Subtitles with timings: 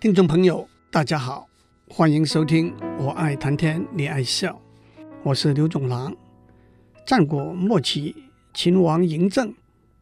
[0.00, 1.46] 听众朋友，大家好，
[1.86, 4.50] 欢迎收听《我爱谈天，你爱笑》，
[5.22, 6.16] 我是刘总郎。
[7.04, 8.16] 战国末期，
[8.54, 9.52] 秦王嬴政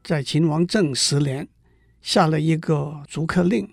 [0.05, 1.49] 在秦王政十年
[2.01, 3.69] 下了一个逐客令，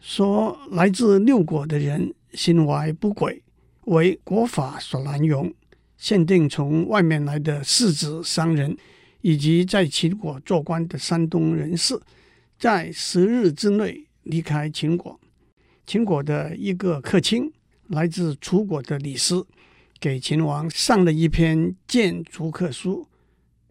[0.00, 3.40] 说来自六国的人心怀不轨，
[3.82, 5.54] 为国法所难容，
[5.96, 8.76] 限定从外面来的士子、商人
[9.20, 11.96] 以及在秦国做官的山东人士，
[12.58, 15.20] 在十日之内离开秦国。
[15.88, 17.50] 秦国的一个客卿，
[17.86, 19.46] 来自楚国的李斯，
[19.98, 23.08] 给秦王上了一篇谏逐客书。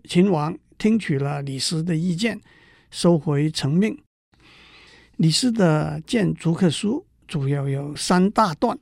[0.05, 2.41] 秦王听取了李斯的意见，
[2.89, 3.95] 收回成命。
[5.17, 8.79] 李斯的谏逐客书主要有三大段。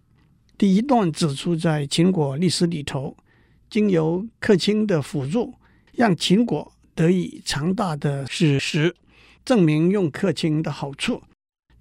[0.57, 3.17] 第一段指出，在秦国历史里头，
[3.69, 5.55] 经由客卿的辅助，
[5.91, 8.95] 让秦国得以强大的事实，
[9.43, 11.21] 证明用客卿的好处。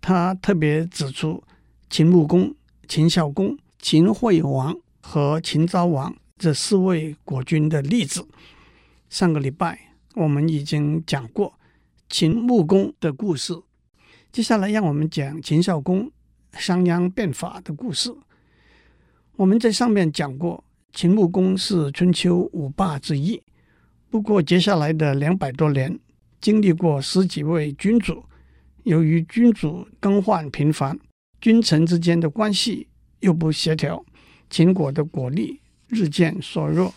[0.06, 1.42] 他特别指出
[1.88, 2.54] 秦穆公、
[2.86, 8.22] 秦孝公、秦惠王和秦昭王这四位国君的例子。
[9.08, 11.58] 上个礼拜我们已经讲过
[12.10, 13.54] 秦穆公的故事，
[14.30, 16.12] 接下来让我们讲秦孝公
[16.52, 18.14] 商鞅变法的故事。
[19.36, 23.42] 我们在上面讲过，秦穆公是春秋五霸之一，
[24.10, 25.98] 不过接下来的两百多年，
[26.42, 28.22] 经历过十几位君主。
[28.84, 30.98] 由于君主更换频繁，
[31.40, 32.86] 君臣之间的关系
[33.20, 34.04] 又不协调，
[34.50, 36.94] 秦国的国力日渐衰弱。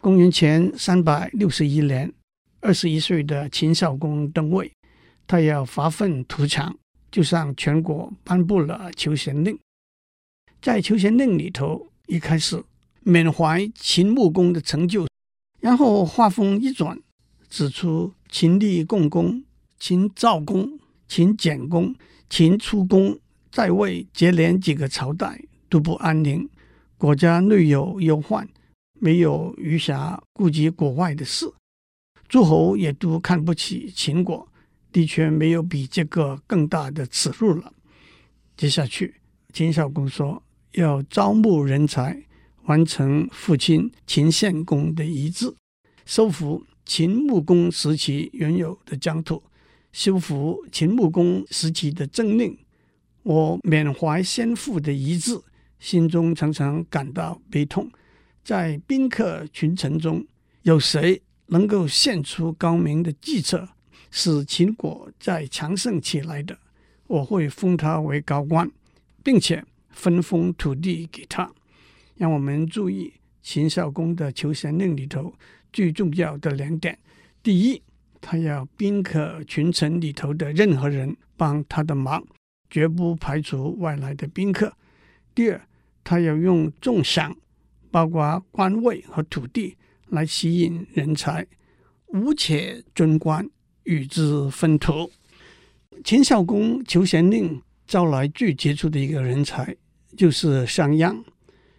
[0.00, 2.12] 公元前三百六十一年，
[2.60, 4.70] 二十一岁的秦孝公登位，
[5.26, 6.78] 他要发愤图强，
[7.10, 9.58] 就向全国颁布了求贤令。
[10.62, 12.62] 在求贤令里头，一开始
[13.00, 15.08] 缅怀秦穆公的成就，
[15.58, 16.96] 然后话锋一转，
[17.50, 19.42] 指出秦厉共工、
[19.80, 20.78] 秦昭公。
[21.08, 21.94] 秦简公、
[22.28, 23.18] 秦初公
[23.50, 26.48] 在位接连几个朝代都不安宁，
[26.98, 28.46] 国家内有忧患，
[29.00, 31.50] 没有余暇顾及国外的事。
[32.28, 34.46] 诸侯也都看不起秦国，
[34.92, 37.72] 的确没有比这个更大的耻辱了。
[38.54, 39.14] 接下去，
[39.54, 40.42] 秦孝公说
[40.72, 42.22] 要招募人才，
[42.64, 45.54] 完成父亲秦献公的遗志，
[46.04, 49.42] 收复秦穆公时期原有的疆土。
[49.92, 52.56] 修复秦穆公时期的政令，
[53.22, 55.40] 我缅怀先父的遗志，
[55.80, 57.90] 心中常常感到悲痛。
[58.44, 60.24] 在宾客群臣中，
[60.62, 63.68] 有谁能够献出高明的计策，
[64.10, 66.58] 使秦国再强盛起来的，
[67.06, 68.70] 我会封他为高官，
[69.22, 71.50] 并且分封土地给他。
[72.16, 73.12] 让我们注意
[73.42, 75.32] 秦孝公的求贤令里头
[75.72, 76.98] 最重要的两点：
[77.42, 77.82] 第一。
[78.20, 82.24] 他要宾客群臣里头的任何人帮他的忙，
[82.70, 84.72] 绝不排除外来的宾客。
[85.34, 85.60] 第二，
[86.02, 87.36] 他要用重赏，
[87.90, 89.76] 包括官位和土地，
[90.08, 91.46] 来吸引人才，
[92.08, 93.48] 无且尊官，
[93.84, 95.10] 与之分土。
[96.04, 99.76] 秦孝公求贤令招来最杰出的一个人才，
[100.16, 101.22] 就是商鞅。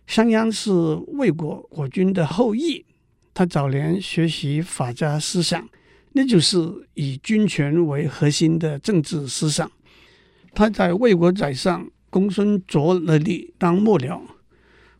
[0.07, 0.71] 商鞅是
[1.17, 2.85] 魏国国君的后裔，
[3.33, 5.69] 他早年学习法家思想。
[6.13, 6.57] 那就是
[6.95, 9.71] 以军权为核心的政治思想。
[10.53, 14.19] 他在魏国宰相公孙卓那里当幕僚。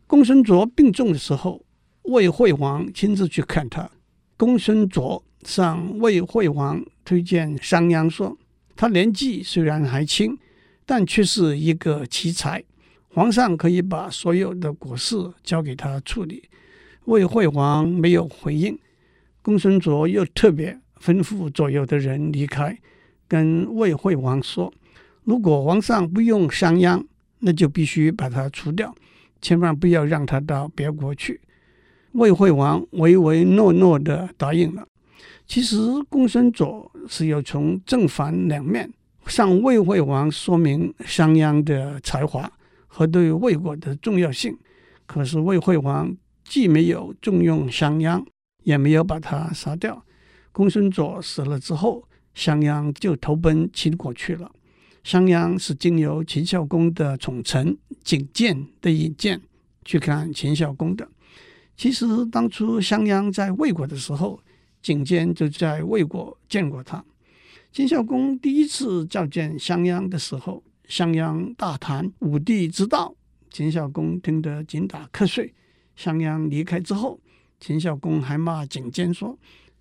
[0.06, 1.66] 公孙卓病重的时候，
[2.04, 3.90] 魏惠王亲自去看他。
[4.38, 8.38] 公孙卓向魏惠王推荐商鞅说
[8.76, 10.38] ：“他年纪虽然还轻，
[10.86, 12.64] 但却是一个奇才。
[13.10, 16.44] 皇上可以把所有的国事交给他处理。”
[17.06, 18.78] 魏惠王没有回应。
[19.42, 20.80] 公孙卓又特别。
[21.02, 22.78] 吩咐左右的人离开，
[23.28, 24.74] 跟魏惠王说
[25.24, 27.06] ：“如果皇上不用商鞅，
[27.40, 28.94] 那就必须把他除掉，
[29.42, 31.40] 千万不要让他到别国去。”
[32.14, 34.86] 魏惠王唯唯诺诺地答应了。
[35.46, 35.78] 其实
[36.10, 38.92] 公孙左是要从正反两面
[39.28, 42.52] 向魏惠王说明商鞅的才华
[42.88, 44.58] 和对魏国的重要性。
[45.06, 48.24] 可是魏惠王既没有重用商鞅，
[48.64, 50.04] 也没有把他杀掉。
[50.52, 52.04] 公孙痤死了之后，
[52.34, 54.52] 商鞅就投奔秦国去了。
[55.04, 59.40] 商鞅是经由秦孝公的宠臣景建的引荐
[59.86, 61.08] 去看秦孝公的。
[61.78, 64.40] 其实当初商鞅在魏国的时候，
[64.82, 67.04] 景建就在魏国见过他。
[67.72, 73.16] 秦孝公第一次召见商鞅的时候，商鞅大谈武帝之道，
[73.50, 75.54] 秦孝公听得紧打瞌睡。
[75.96, 77.20] 商鞅离开之后，
[77.60, 79.38] 秦孝公还骂景建说。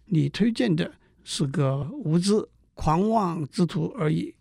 [0.09, 0.95] 你推荐的
[1.25, 2.33] 是个无知
[2.75, 4.35] 狂妄之徒而已。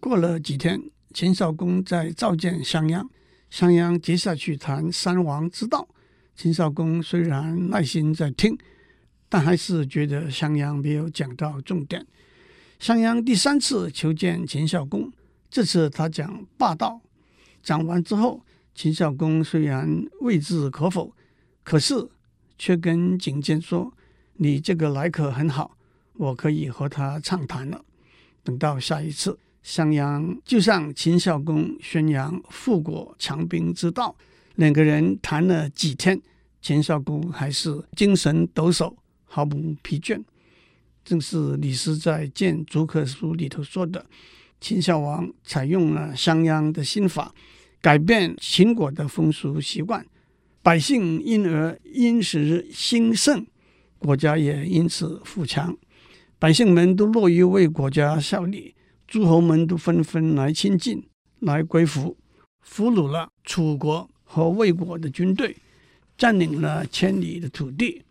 [0.00, 0.80] 过了几天，
[1.12, 3.06] 秦孝公在召见商鞅，
[3.50, 5.88] 商鞅接下去谈三王之道。
[6.36, 8.58] 秦孝公虽然耐心在听，
[9.28, 12.06] 但还是觉得商鞅没有讲到重点。
[12.78, 15.10] 商鞅第三次求见秦孝公，
[15.48, 17.00] 这次他讲霸道。
[17.62, 18.42] 讲完之后，
[18.74, 21.14] 秦孝公虽然未置可否，
[21.62, 21.94] 可是
[22.58, 23.90] 却跟景监说
[24.36, 25.76] ：“你这个来客很好，
[26.14, 27.84] 我可以和他畅谈了。”
[28.42, 34.14] 等到下一次，商鞅就向秦孝公宣扬富国强兵之道。
[34.56, 36.20] 两个人谈了几天，
[36.60, 38.94] 秦孝公还是精神抖擞，
[39.24, 40.22] 毫不疲倦。
[41.04, 44.06] 正是李斯在《谏逐客书》里头说的
[44.60, 47.34] ：“秦孝王采用了商鞅的新法，
[47.80, 50.06] 改变秦国的风俗习惯，
[50.62, 53.46] 百姓因而殷实兴盛，
[54.04, 55.76] 国家也因此富强。
[56.38, 58.74] 百姓们都乐于为国家效力，
[59.08, 61.02] 诸侯们都纷纷来亲近，
[61.40, 62.16] 来归服，
[62.60, 65.54] 俘虏了楚国。”和魏国的军队
[66.18, 68.02] 占领了千里的土地，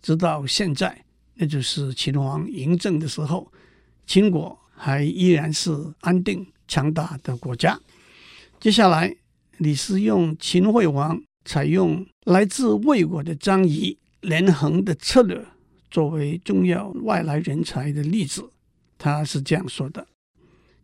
[0.00, 1.04] 直到现在，
[1.34, 3.50] 那就是秦王嬴政的时候，
[4.06, 7.76] 秦国还依然是安定强大的国家。
[8.60, 9.16] 接下来，
[9.58, 15.46] 李斯用秦惠王采用来自魏国的张仪连横的策略
[15.90, 18.50] 作为重要外来人才的例子。
[18.98, 20.06] 他是这样说的：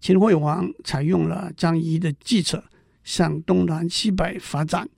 [0.01, 2.65] 秦惠王采用了张仪的计策。
[3.03, 4.89] 向东南西北发展，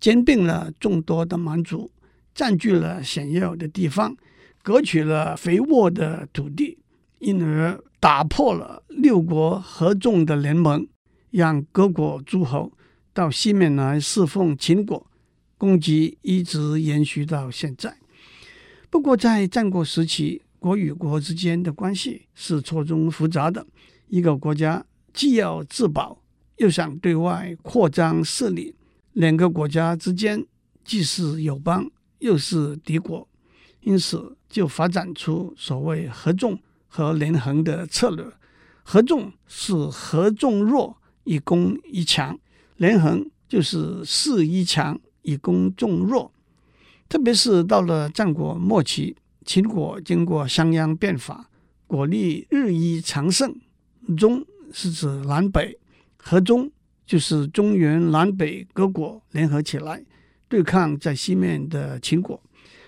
[0.00, 1.90] 兼并了众多的蛮族，
[2.34, 4.16] 占据了险要的地方，
[4.62, 6.78] 割取了肥沃的土地，
[7.18, 10.88] 因而打破了六国合纵的联盟，
[11.30, 12.72] 让各国诸侯
[13.12, 15.06] 到西面来侍奉秦国，
[15.62, 17.96] 功绩一直延续到现在。
[18.90, 23.64] 不过，在战国时期，国与国之间的关系是错综复杂的，
[24.08, 26.20] 一个国家既要自保。
[26.56, 28.74] 又想对外扩张势力，
[29.12, 30.44] 两个国家之间
[30.84, 31.88] 既是友邦
[32.18, 33.28] 又是敌国，
[33.82, 38.26] 因此就发展出所谓合纵和连横的策略。
[38.82, 42.36] 合纵是合纵弱以攻一强，
[42.78, 46.32] 连横就是势一强以攻众弱。
[47.08, 51.50] 特别是到了战国末期，秦国经过商鞅变法，
[51.86, 53.54] 国力日益强盛。
[54.16, 55.78] 中是指南北。
[56.16, 56.70] 合中
[57.04, 60.04] 就是中原南北各国联合起来
[60.48, 62.40] 对抗在西面的秦国，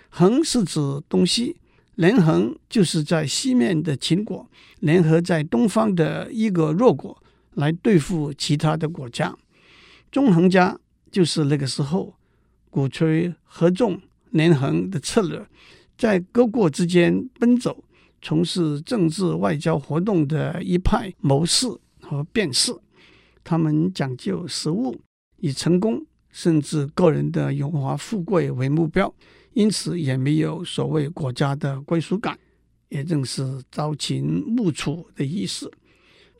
[0.09, 1.57] 横是指东西，
[1.97, 4.49] 连横就是在西面的秦国
[4.79, 7.21] 联合在东方的一个弱国
[7.55, 9.37] 来对付其他的国家。
[10.13, 10.79] 纵横家
[11.11, 12.15] 就是那个时候
[12.75, 14.01] 鼓吹合纵
[14.31, 15.47] 连横的策略，
[15.97, 17.85] 在各国之间奔走，
[18.21, 21.69] 从事政治外交活动的一派谋士
[22.01, 22.75] 和辩士。
[23.45, 25.01] 他们讲究实务，
[25.37, 29.15] 以成功甚至个人的荣华富贵为目标，
[29.53, 32.37] 因此也没有所谓国家的归属感，
[32.89, 35.71] 也正是朝秦暮楚的意思。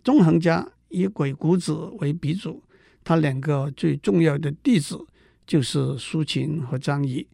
[0.03, 2.61] 纵横家以鬼谷子为鼻祖，
[3.05, 4.99] 他两个最重要的弟子
[5.47, 7.27] 就是苏秦和张仪。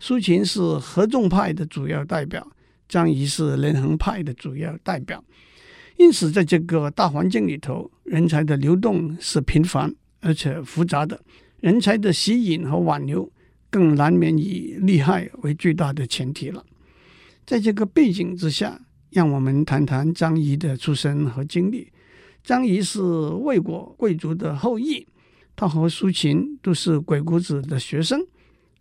[0.00, 2.46] 苏秦是合纵派的主要代表，
[2.88, 5.22] 张仪是连横派的主要代表。
[5.96, 11.20] 因此，在这个大环境里头，人才的流动是频繁而且复杂的，
[11.60, 13.28] 人才的吸引和挽留
[13.68, 16.64] 更难免以利害为最大的前提了。
[17.44, 18.80] 在这个背景之下，
[19.10, 21.90] 让我们谈谈张仪的出身和经历。
[22.44, 25.04] 张仪是魏国贵族的后裔，
[25.58, 28.24] 他和苏秦都是鬼谷子的学生，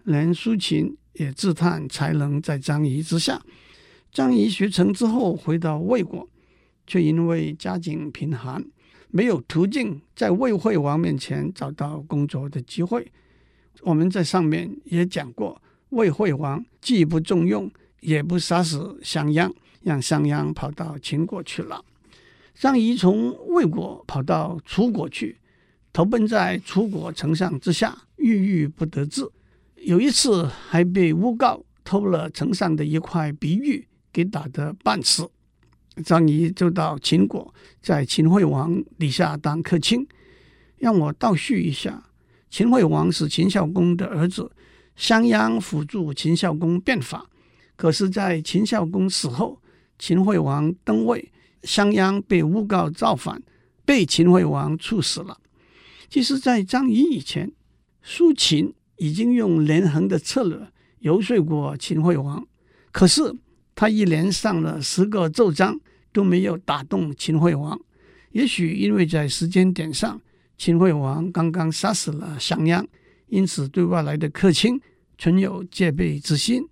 [0.03, 3.41] 连苏秦也自叹才能在张仪之下。
[4.11, 6.29] 张仪学成之后，回到魏国。
[6.85, 8.63] 却因为家境贫寒，
[9.09, 13.11] 没有途径在魏惠王面前找到工作的机会。
[13.81, 17.69] 我们在上面也讲过，魏惠王既不重用，
[18.01, 21.83] 也不杀死商鞅，让商鞅跑到秦国去了。
[22.53, 25.37] 张仪从魏国跑到楚国去，
[25.97, 29.27] 投奔在楚国丞相之下，郁郁不得志。
[29.77, 35.27] 有一次还被诬告偷了丞相的一块碧玉，给打得半死。
[36.05, 37.51] 张仪就到秦国，
[37.81, 40.07] 在秦惠王底下当客卿。
[40.77, 42.03] 让我倒叙一下：
[42.51, 44.51] 秦惠王是秦孝公的儿子，
[44.95, 47.25] 商鞅辅助秦孝公变法。
[47.75, 49.59] 可是，在秦孝公死后，
[49.97, 51.31] 秦惠王登位，
[51.63, 53.41] 商鞅被诬告造反，
[53.83, 55.35] 被秦惠王处死了。
[56.09, 57.51] 其实，在张仪以前，
[58.01, 60.67] 苏秦已经用连横的策略
[60.99, 62.47] 游说过秦惠王，
[62.91, 63.35] 可是
[63.75, 65.79] 他一连上了十个奏章。
[66.13, 67.79] 都没有打动秦惠王，
[68.31, 70.19] 也许因为在时间点上，
[70.57, 72.83] 秦惠王刚刚杀死了商鞅，
[73.27, 74.81] 因此对外来的客卿
[75.19, 76.67] 存有戒备之心，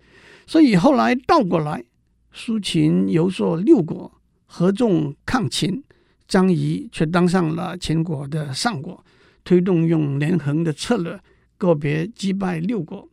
[0.47, 1.83] 所以后来倒过来，
[2.31, 4.11] 苏秦游说六国
[4.47, 5.83] 合纵抗秦，
[6.27, 9.05] 张仪却当上了秦国的上国，
[9.45, 11.17] 推动用连横的策略，
[11.57, 13.07] 个别击败六国。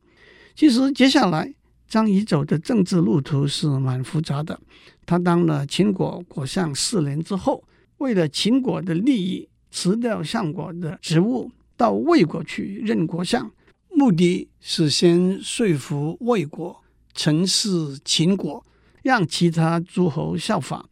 [0.56, 1.54] 其实接下来
[1.86, 4.58] 张仪走的政治路途是蛮复杂的，
[5.06, 7.62] 他当了秦国国相四年之后。
[7.98, 13.48] 为了秦国的利益，辞掉相国的职务，到魏国去任国相，
[13.90, 16.82] 目的是先说服魏国
[17.14, 18.66] 承事秦国，
[19.02, 20.84] 让其他诸侯效仿。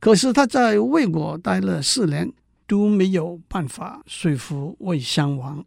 [0.00, 2.28] 可是他在魏国待了四年，
[2.68, 5.64] 都没有办法说服魏襄王。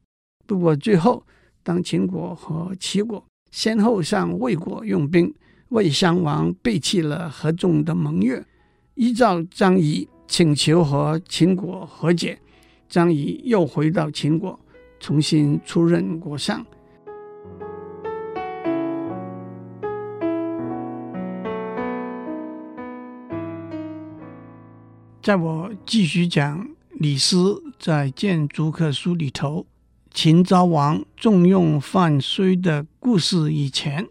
[0.48, 1.25] 不过最后，
[1.62, 5.34] 当秦国和齐国先后向魏国用兵，
[5.70, 8.41] 魏襄王背弃了合纵的盟约，
[8.93, 10.08] 依照张仪。
[10.27, 12.39] 请求和秦国和解，
[12.88, 14.58] 张仪又回到秦国，
[14.98, 16.65] 重新出任国相。
[25.22, 26.65] 在我继续讲
[27.01, 29.65] 李斯在《谏逐客书》里头，
[30.13, 34.08] 秦昭王重用范睢的故事以前，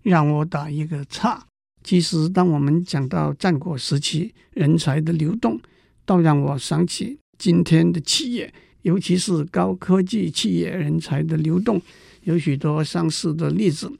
[0.00, 1.46] 让我打一个岔。
[1.84, 5.60] 其实，当我们讲到战国时期人才的流动，
[6.06, 11.82] 倒让我想起今天的企业，尤其是高科技企业人才的流动，
[12.22, 13.92] 有许多相似的例子。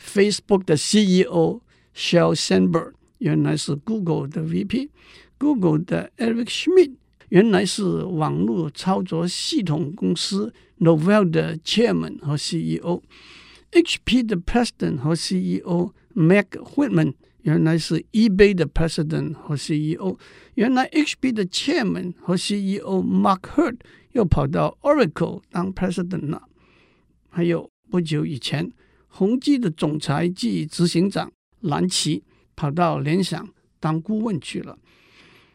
[0.00, 1.60] Facebook 的 CEO
[1.96, 6.92] Sheryl Sandberg 原来是 Google 的 VP，Google 的 Eric Schmidt
[7.32, 15.92] 原来是网络操作系统公司 Novell 的 Chairman 和 CEO，HP 的 President 和 CEO。
[16.14, 20.18] Meg Whitman 原来是 eBay 的 President 和 CEO，
[20.56, 23.78] 原来 HP 的 Chairman 和 CEO Mark Hurd
[24.10, 26.42] 又跑到 Oracle 当 President 了。
[27.30, 28.70] 还有不久以前，
[29.06, 32.22] 宏基的总裁及执行长蓝奇
[32.54, 33.48] 跑到联想
[33.80, 34.78] 当顾问去了。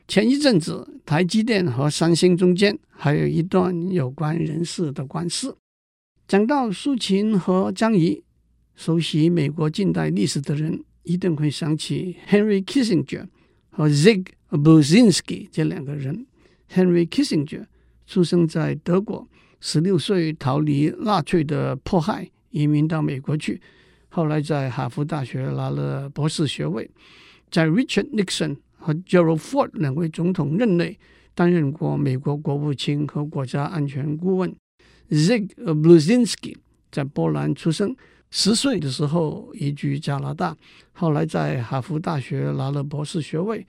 [0.07, 5.57] 前一阵子，台积电和三星中间还有一段有关人事的官司。
[6.25, 8.23] 讲到苏秦和张仪。
[8.73, 13.25] 熟悉美国近代历史的人一定会想起 Henry Kissinger
[13.71, 16.27] 和 Zig Brzezinski 这两个人。
[16.71, 17.65] Henry Kissinger
[18.05, 19.27] 出生在德国，
[19.59, 23.59] 十六岁逃离纳粹的迫害，移民到美国去。
[24.09, 26.89] 后来在哈佛大学拿了博士学位，
[27.49, 30.97] 在 Richard Nixon 和 Gerald Ford 两位总统任内
[31.35, 34.55] 担任过美国国务卿和国家安全顾问。
[35.09, 36.55] Zig Brzezinski
[36.89, 37.93] 在波兰出生。
[38.29, 40.55] 十岁的时候移居加拿大，
[40.93, 43.65] 后来在哈佛大学拿了博士学位，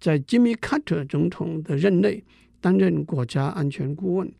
[0.00, 2.24] 在 Jimmy Carter 总统的任内
[2.58, 4.32] 担任国家安全顾问。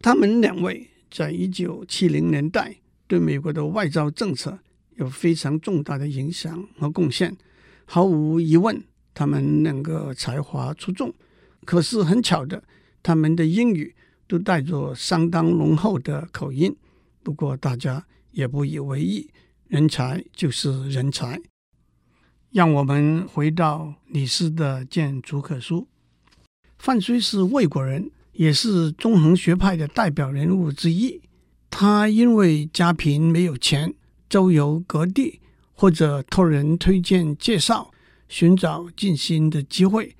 [0.00, 2.74] 他们两位在一九七零年代
[3.06, 4.58] 对美国的外交政策
[4.96, 7.36] 有非常重大的影响和贡献。
[7.84, 8.82] 毫无疑问，
[9.18, 11.12] 他们两个才华出众。
[11.64, 12.62] 可是很巧的，
[13.02, 13.94] 他们的英语
[14.28, 16.76] 都带着相当浓厚的口音。
[17.22, 18.04] 不过大家。
[18.30, 19.30] 也不以为意，
[19.66, 21.40] 人才就是人才。
[22.52, 25.80] 让我们回到李斯的《谏逐客书》。
[26.78, 31.20] 范睢是魏国人，也是纵横学派的代表人物之一。
[31.68, 33.92] 他因为家贫没有钱，
[34.28, 35.40] 周游各地，
[35.72, 37.90] 或者托人推荐介绍，
[38.28, 40.14] 寻找进新的机会，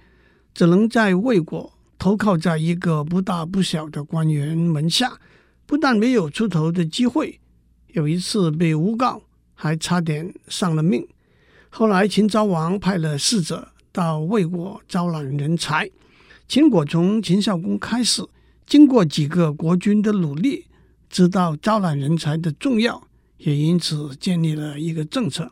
[0.55, 5.19] 只能在魏国投靠在一个不大不小的官员门下，
[5.67, 7.39] 不但没有出头的机会。
[7.89, 9.23] 有一次被诬告，
[9.55, 11.07] 还差点丧了命。
[11.71, 15.91] 后来秦昭王派了使者到魏国招揽人才。
[16.47, 18.23] 秦国从秦孝公开始，
[18.67, 20.65] 经过几个国君的努力，
[21.11, 25.51] 知道招揽人才的重要，也因此建立了一个政策：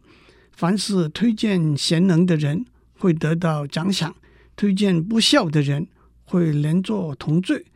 [0.57, 2.65] 凡是推荐贤能的人，
[2.99, 4.13] 会得到奖赏；
[4.57, 5.87] 推荐不肖的人，
[6.25, 7.67] 会连坐同罪。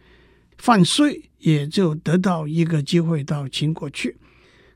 [0.57, 4.17] 范睢也就得到一个机会到秦国去。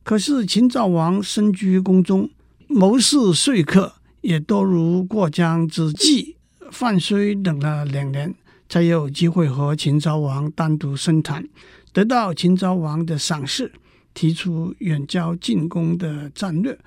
[0.02, 2.28] 可是秦昭王身居宫中，
[2.66, 6.34] 谋士说客也多如过江之鲫。
[6.70, 8.34] 范睢等了两年，
[8.68, 11.48] 才有机会和秦昭王单独深谈，
[11.94, 13.72] 得到秦昭王的赏识，
[14.12, 16.78] 提出远交近攻的战略。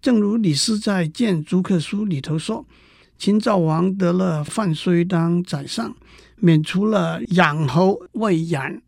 [0.00, 2.66] 正如李斯在《谏逐客书》里头说，
[3.18, 5.96] 秦昭王得了范睢当宰相，
[6.36, 8.82] 免除了养侯魏冉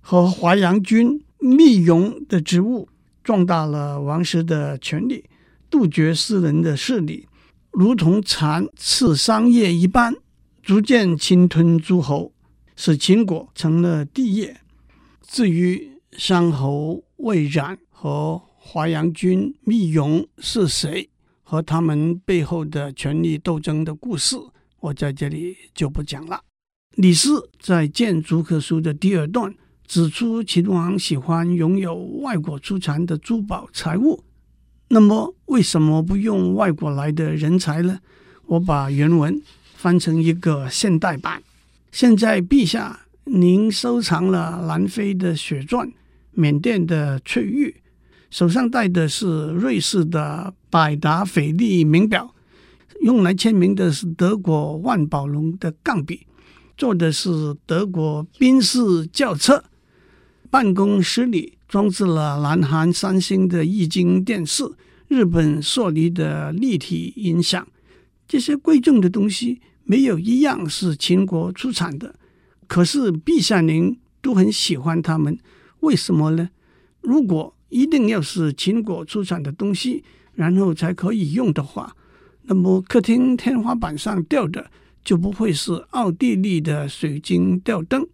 [0.00, 2.88] 和华阳君密戎的职务。
[3.24, 5.24] 壮大了王室的权力，
[5.70, 7.28] 杜绝私人的势力，
[7.70, 10.12] 如同蚕刺桑叶一般，
[10.60, 12.32] 逐渐侵吞诸侯，
[12.74, 14.60] 使秦国成了帝业。
[15.22, 21.10] 至于商侯魏冉和华阳君密荣是谁，
[21.42, 24.36] 和他们背后的权力斗争的故事，
[24.78, 26.40] 我在这里就不讲了。
[26.94, 29.52] 李斯在《谏逐客书》的第二段
[29.84, 34.22] 指出，秦王喜欢拥有外国出产的珠宝财物。
[34.88, 37.98] 那么，为什么不用外国来的人才呢？
[38.46, 39.42] 我把原文
[39.74, 41.42] 翻成一个现代版。
[41.90, 45.92] 现在，陛下，您收藏了南非的血钻、
[46.30, 47.81] 缅甸的翠玉，
[48.32, 52.34] 手上戴的是瑞士的百达翡丽名表，
[53.02, 56.26] 用来签名的是德国万宝龙的钢笔。
[56.74, 59.62] 坐的是德国宾士轿车，
[60.48, 64.64] 办公室里装置了南韩三星的液晶电视、
[65.08, 67.68] 日本索尼的立体音响。
[68.26, 72.14] 这些贵重的东西没有一样是秦国出产的，
[72.66, 75.38] 可是陛下您都很喜欢它们，
[75.80, 76.48] 为什么呢？
[77.02, 81.96] 如果一定要是秦国出产的东西，然后才可以用的话，
[82.42, 84.70] 那么客厅天花板上吊的。
[85.04, 88.06] 就不会是奥地利的水晶吊灯，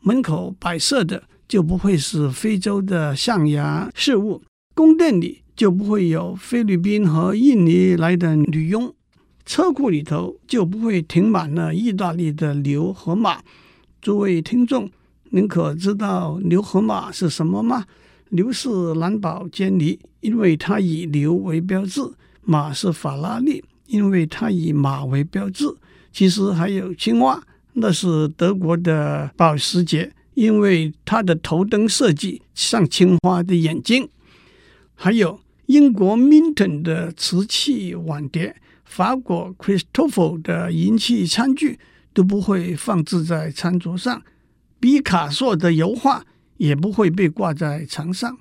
[0.00, 4.42] 门口摆设的就不会是非洲的象牙饰物，
[4.74, 8.92] 宫殿里就不会有菲律宾和印尼来的女佣，
[9.44, 13.40] 车库里头就不会停满了意大利的牛和马。
[14.00, 14.90] 诸位听众，
[15.30, 17.84] 您可知道牛和马是什么吗？
[18.30, 25.64] 牛是蓝宝坚尼，因为它以牛为标志；马是法拉利，因为它以马为标志。
[26.12, 27.42] 其实还有青蛙，
[27.74, 34.08] 那是德国的保时捷，因为它的头灯设计像青蛙的眼睛。
[34.94, 41.78] 还有英国 Minton 的瓷器碗碟，法国 Christofle 的银器餐具
[42.14, 44.22] 都不会放置在餐桌上，
[44.80, 46.24] 毕卡索的油画
[46.56, 48.36] 也不会被挂在墙上。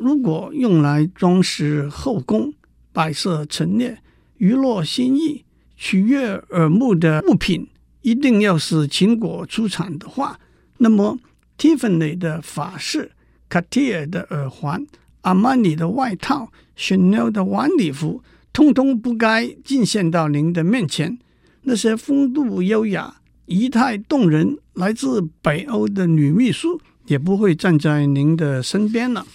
[0.00, 2.52] 如果用来装饰后宫、
[2.92, 3.98] 摆设陈列、
[4.38, 5.44] 娱乐心意。
[5.74, 7.66] 取悦耳目的物品
[8.02, 10.38] 一定要是秦国出产的话，
[10.78, 11.18] 那么
[11.58, 13.10] Tiffany 的法式、
[13.50, 14.86] Cartier 的耳环、
[15.22, 18.22] 阿玛尼的外套、Chanel 的晚礼服，
[18.52, 21.18] 通通不该进献到您的面前。
[21.62, 29.26] 那些风度优雅、仪态动人、来自北欧的女秘书也不会站在您的身边了。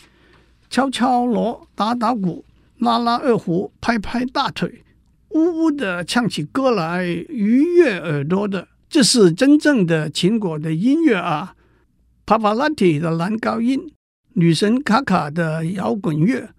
[0.70, 2.44] 敲敲锣、打打鼓、
[2.80, 4.84] 拉拉二胡、拍拍大腿。
[5.30, 11.54] 呜呜的唱起歌来，愉悦耳朵的，这是真正的秦国的音乐啊！
[12.26, 13.92] 帕帕拉蒂的男高音，
[14.34, 16.50] 女神卡卡的摇滚乐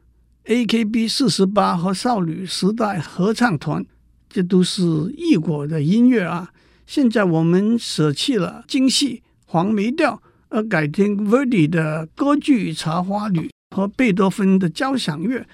[0.45, 3.85] ，AKB 四十八和少女时代合唱团，
[4.29, 4.83] 这都是
[5.17, 6.53] 异国的音乐啊！
[6.87, 13.41] 现在我们舍弃了京戏、黄梅调，而改听 Verdi 的歌剧《茶花女》
[13.77, 15.47] 和贝多芬的交响乐，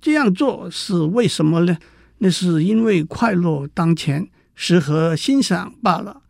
[0.00, 1.78] 这样做是为什么呢？
[2.18, 6.22] 那是因为快乐当前，适合欣赏罢了。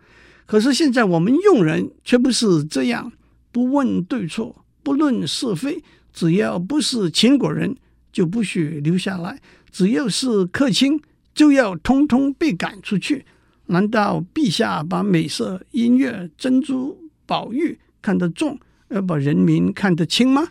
[0.47, 3.13] 可是现在我们用人却不是这样，
[3.51, 7.77] 不问对错，不论是非，只要不是秦国人，
[8.13, 9.37] 就不许留下来；
[9.71, 11.01] 只要是客卿，
[11.35, 13.25] 就要通通被赶出去。
[13.67, 18.59] 难道陛下把美色、音乐、珍珠、宝玉看得重，
[18.89, 20.49] 要把人民看得轻吗？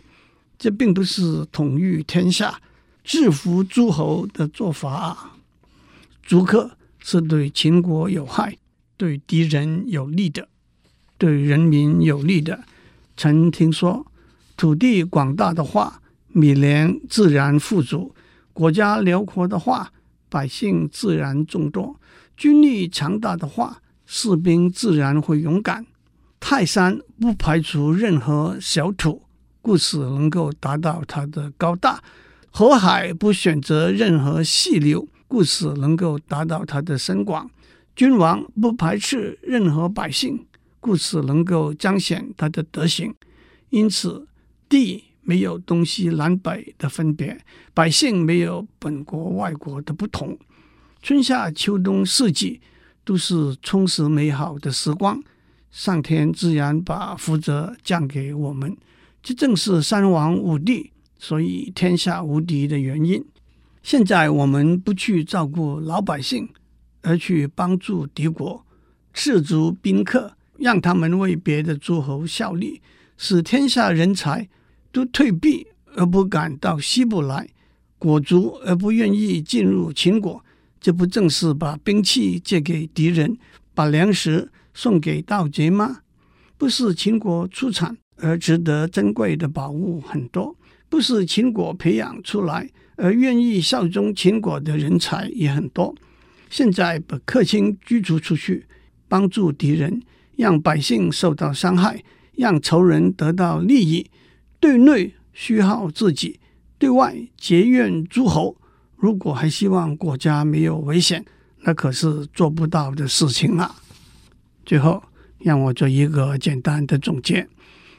[0.58, 2.60] 这并不是统御天下。
[3.02, 5.32] 制服诸侯的做法，
[6.22, 8.58] 逐客是对秦国有害、
[8.98, 10.46] 对敌人有利的、
[11.16, 12.62] 对人民有利的。
[13.16, 14.06] 曾听说，
[14.54, 18.14] 土地广大的话，米粮自然富足；
[18.52, 19.90] 国家辽阔的话，
[20.28, 21.96] 百姓自然众多；
[22.36, 25.86] 军力强大的话，士兵自然会勇敢。
[26.40, 29.22] 泰山不排除任何小土，
[29.62, 32.02] 故此能够达到它的高大。
[32.50, 37.46] 河海不选择任何细流，故此能够达到它的深广；
[37.94, 40.46] 君王不排斥任何百姓，
[40.80, 43.14] 故此能够彰显他的德行。
[43.68, 44.26] 因此，
[44.68, 47.38] 地没有东西南北的分别，
[47.72, 50.36] 百姓没有本国外国的不同。
[51.00, 52.60] 春夏秋冬四季
[53.04, 55.22] 都是充实美好的时光，
[55.70, 58.76] 上天自然把福泽降给我们。
[59.22, 60.92] 这正是三王五帝。
[61.22, 63.22] 所以天下无敌的原因。
[63.82, 66.48] 现在我们不去照顾老百姓，
[67.02, 68.64] 而去帮助敌国，
[69.12, 72.80] 赤足宾客，让他们为别的诸侯效力，
[73.18, 74.48] 使天下人才
[74.90, 77.50] 都退避而不敢到西部来，
[77.98, 80.42] 裹足而不愿意进入秦国，
[80.80, 83.36] 这不正是把兵器借给敌人，
[83.74, 86.00] 把粮食送给盗贼吗？
[86.56, 90.56] 不是秦国出产而值得珍贵的宝物很多，
[90.88, 95.94] 不是秦国培养出来而愿意效忠秦国的人才也很多。
[96.50, 98.66] 现在把客卿驱逐出去，
[99.08, 100.02] 帮助敌人，
[100.36, 102.02] 让百姓受到伤害，
[102.36, 104.10] 让仇人得到利益，
[104.58, 106.38] 对内虚耗自己，
[106.76, 108.56] 对外结怨诸侯。
[108.96, 111.24] 如果还希望国家没有危险，
[111.62, 113.74] 那可是做不到的事情啊！
[114.70, 115.02] 最后，
[115.40, 117.48] 让我做一个简单的总结。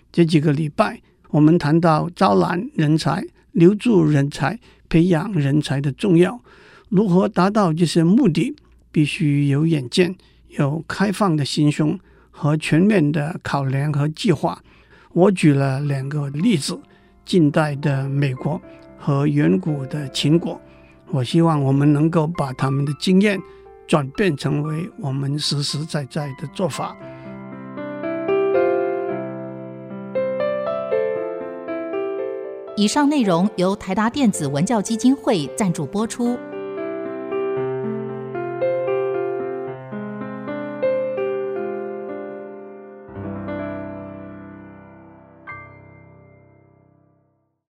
[0.10, 4.57] 这几个礼拜，我们谈到招揽人才、留住人才、
[4.88, 6.39] 培养人才的重要。
[6.88, 8.55] 如何达到这些目的，
[8.89, 10.15] 必须有远见、
[10.47, 14.63] 有开放的心胸和全面的考量和计划。
[15.12, 16.79] 我举了两个例子：
[17.25, 18.62] 近代的美国
[18.97, 20.62] 和远古的秦国。
[21.10, 23.38] 我希望我们能够把他们的经验
[23.91, 26.95] 转变成为我们实实在在的做法。
[32.77, 36.39] 以上内容由台达电子文教基金会赞助播出。